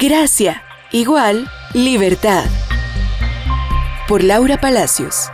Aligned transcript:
Gracia 0.00 0.62
igual 0.92 1.50
libertad. 1.74 2.44
Por 4.06 4.22
Laura 4.22 4.60
Palacios. 4.60 5.26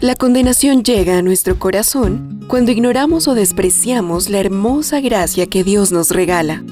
La 0.00 0.14
condenación 0.14 0.82
llega 0.82 1.18
a 1.18 1.22
nuestro 1.22 1.58
corazón 1.58 2.46
cuando 2.48 2.70
ignoramos 2.70 3.28
o 3.28 3.34
despreciamos 3.34 4.30
la 4.30 4.38
hermosa 4.38 5.02
gracia 5.02 5.46
que 5.48 5.64
Dios 5.64 5.92
nos 5.92 6.12
regala. 6.12 6.64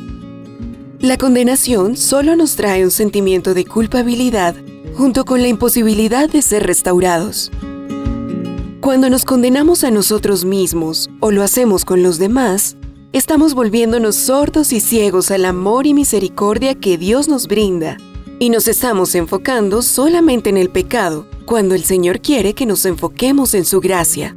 La 1.01 1.19
condenación 1.19 1.95
solo 1.95 2.35
nos 2.35 2.57
trae 2.57 2.85
un 2.85 2.91
sentimiento 2.91 3.53
de 3.53 3.67
culpabilidad 3.67 4.57
junto 4.95 5.27
con 5.27 5.43
la 5.43 5.49
imposibilidad 5.49 6.31
de 6.31 6.41
ser 6.41 6.67
restaurados. 6.67 7.51
Cuando 8.81 9.11
nos 9.11 9.27
condenamos 9.27 9.85
a 9.85 9.91
nosotros 9.91 10.47
mismos 10.47 11.11
o 11.21 11.31
lo 11.31 11.43
hacemos 11.43 11.85
con 11.85 12.03
los 12.03 12.19
demás, 12.19 12.79
estamos 13.13 13.55
volviéndonos 13.55 14.17
sordos 14.17 14.73
y 14.73 14.81
ciegos 14.81 15.31
al 15.31 15.45
amor 15.45 15.87
y 15.87 15.95
misericordia 15.95 16.75
que 16.75 16.99
Dios 16.99 17.29
nos 17.29 17.47
brinda 17.47 17.97
y 18.39 18.51
nos 18.51 18.69
estamos 18.69 19.15
enfocando 19.15 19.83
solamente 19.83 20.51
en 20.51 20.57
el 20.57 20.71
pecado 20.71 21.27
cuando 21.45 21.75
el 21.75 21.85
Señor 21.85 22.21
quiere 22.21 22.55
que 22.55 22.67
nos 22.67 22.85
enfoquemos 22.85 23.55
en 23.55 23.65
su 23.65 23.81
gracia. 23.81 24.37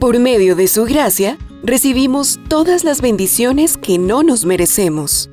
Por 0.00 0.18
medio 0.18 0.56
de 0.56 0.68
su 0.68 0.84
gracia, 0.84 1.38
recibimos 1.62 2.40
todas 2.48 2.84
las 2.84 3.00
bendiciones 3.00 3.76
que 3.76 3.98
no 3.98 4.22
nos 4.22 4.44
merecemos. 4.44 5.30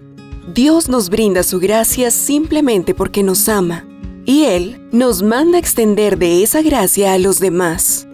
Dios 0.54 0.90
nos 0.90 1.10
brinda 1.10 1.44
su 1.44 1.60
gracia 1.60 2.12
simplemente 2.12 2.94
porque 2.94 3.24
nos 3.24 3.48
ama, 3.48 3.86
y 4.26 4.44
Él 4.44 4.88
nos 4.92 5.24
manda 5.24 5.58
extender 5.58 6.18
de 6.18 6.44
esa 6.44 6.62
gracia 6.62 7.14
a 7.14 7.18
los 7.18 7.40
demás. 7.40 8.08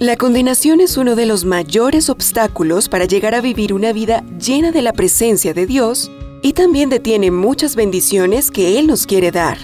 La 0.00 0.16
condenación 0.16 0.80
es 0.80 0.96
uno 0.96 1.14
de 1.14 1.26
los 1.26 1.44
mayores 1.44 2.08
obstáculos 2.08 2.88
para 2.88 3.04
llegar 3.04 3.34
a 3.34 3.42
vivir 3.42 3.74
una 3.74 3.92
vida 3.92 4.24
llena 4.38 4.72
de 4.72 4.80
la 4.80 4.94
presencia 4.94 5.52
de 5.52 5.66
Dios 5.66 6.10
y 6.40 6.54
también 6.54 6.88
detiene 6.88 7.30
muchas 7.30 7.76
bendiciones 7.76 8.50
que 8.50 8.78
Él 8.78 8.86
nos 8.86 9.06
quiere 9.06 9.30
dar. 9.30 9.58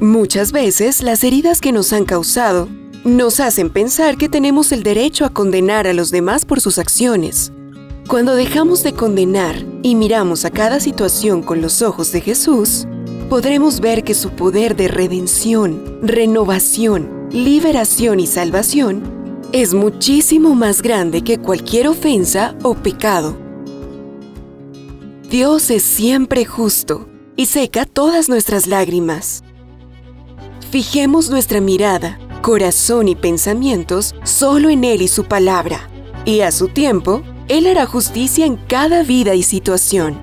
Muchas 0.00 0.52
veces 0.52 1.02
las 1.02 1.24
heridas 1.24 1.62
que 1.62 1.72
nos 1.72 1.94
han 1.94 2.04
causado 2.04 2.68
nos 3.04 3.40
hacen 3.40 3.70
pensar 3.70 4.18
que 4.18 4.28
tenemos 4.28 4.70
el 4.70 4.82
derecho 4.82 5.24
a 5.24 5.30
condenar 5.30 5.86
a 5.86 5.94
los 5.94 6.10
demás 6.10 6.44
por 6.44 6.60
sus 6.60 6.76
acciones. 6.76 7.50
Cuando 8.06 8.34
dejamos 8.34 8.82
de 8.82 8.92
condenar 8.92 9.64
y 9.82 9.94
miramos 9.94 10.44
a 10.44 10.50
cada 10.50 10.78
situación 10.78 11.42
con 11.42 11.62
los 11.62 11.80
ojos 11.80 12.12
de 12.12 12.20
Jesús, 12.20 12.86
podremos 13.30 13.80
ver 13.80 14.04
que 14.04 14.12
su 14.12 14.28
poder 14.28 14.76
de 14.76 14.88
redención, 14.88 16.00
renovación, 16.02 17.28
liberación 17.30 18.20
y 18.20 18.26
salvación 18.26 19.16
es 19.52 19.72
muchísimo 19.72 20.54
más 20.54 20.82
grande 20.82 21.22
que 21.22 21.38
cualquier 21.38 21.88
ofensa 21.88 22.54
o 22.62 22.74
pecado. 22.74 23.36
Dios 25.30 25.70
es 25.70 25.82
siempre 25.82 26.44
justo 26.44 27.08
y 27.34 27.46
seca 27.46 27.86
todas 27.86 28.28
nuestras 28.28 28.66
lágrimas. 28.66 29.42
Fijemos 30.70 31.30
nuestra 31.30 31.62
mirada, 31.62 32.18
corazón 32.42 33.08
y 33.08 33.14
pensamientos 33.14 34.14
solo 34.22 34.68
en 34.68 34.84
Él 34.84 35.00
y 35.00 35.08
su 35.08 35.24
palabra, 35.24 35.88
y 36.26 36.40
a 36.40 36.52
su 36.52 36.68
tiempo, 36.68 37.22
Él 37.48 37.66
hará 37.66 37.86
justicia 37.86 38.44
en 38.44 38.56
cada 38.56 39.02
vida 39.02 39.34
y 39.34 39.42
situación. 39.42 40.20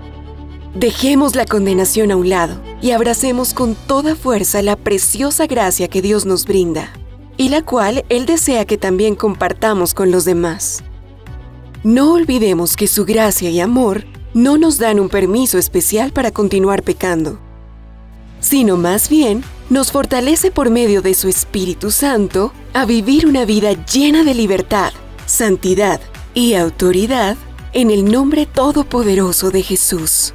Dejemos 0.75 1.35
la 1.35 1.45
condenación 1.45 2.11
a 2.11 2.15
un 2.15 2.29
lado 2.29 2.61
y 2.79 2.91
abracemos 2.91 3.55
con 3.55 3.73
toda 3.73 4.15
fuerza 4.15 4.61
la 4.61 4.75
preciosa 4.75 5.47
gracia 5.47 5.87
que 5.87 6.03
Dios 6.03 6.27
nos 6.27 6.45
brinda 6.45 6.91
y 7.37 7.49
la 7.49 7.63
cual 7.63 8.05
Él 8.09 8.25
desea 8.25 8.65
que 8.65 8.77
también 8.77 9.15
compartamos 9.15 9.93
con 9.93 10.11
los 10.11 10.25
demás. 10.25 10.83
No 11.83 12.13
olvidemos 12.13 12.75
que 12.75 12.87
su 12.87 13.05
gracia 13.05 13.49
y 13.49 13.59
amor 13.59 14.05
no 14.33 14.57
nos 14.57 14.79
dan 14.79 14.99
un 14.99 15.09
permiso 15.09 15.57
especial 15.57 16.11
para 16.11 16.31
continuar 16.31 16.83
pecando, 16.83 17.39
sino 18.39 18.77
más 18.77 19.09
bien 19.09 19.43
nos 19.69 19.91
fortalece 19.91 20.51
por 20.51 20.69
medio 20.69 21.01
de 21.01 21.13
su 21.13 21.27
Espíritu 21.27 21.91
Santo 21.91 22.51
a 22.73 22.85
vivir 22.85 23.25
una 23.25 23.45
vida 23.45 23.73
llena 23.85 24.23
de 24.23 24.33
libertad, 24.33 24.91
santidad 25.25 25.99
y 26.33 26.53
autoridad 26.53 27.37
en 27.73 27.91
el 27.91 28.11
nombre 28.11 28.45
todopoderoso 28.45 29.51
de 29.51 29.63
Jesús. 29.63 30.33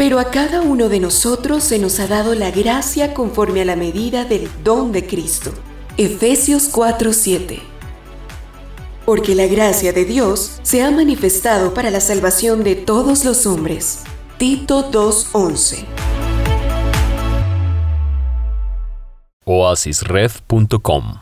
Pero 0.00 0.18
a 0.18 0.30
cada 0.30 0.62
uno 0.62 0.88
de 0.88 0.98
nosotros 0.98 1.62
se 1.62 1.78
nos 1.78 2.00
ha 2.00 2.06
dado 2.06 2.34
la 2.34 2.50
gracia 2.50 3.12
conforme 3.12 3.60
a 3.60 3.66
la 3.66 3.76
medida 3.76 4.24
del 4.24 4.48
don 4.64 4.92
de 4.92 5.06
Cristo. 5.06 5.52
Efesios 5.98 6.70
4:7. 6.72 7.60
Porque 9.04 9.34
la 9.34 9.46
gracia 9.46 9.92
de 9.92 10.06
Dios 10.06 10.58
se 10.62 10.82
ha 10.82 10.90
manifestado 10.90 11.74
para 11.74 11.90
la 11.90 12.00
salvación 12.00 12.64
de 12.64 12.76
todos 12.76 13.26
los 13.26 13.44
hombres. 13.44 13.98
Tito 14.38 14.90
2:11. 14.90 15.84
oasisred.com 19.44 21.18